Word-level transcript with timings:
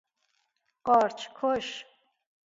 قارچ 0.85 1.29
کش 1.37 1.85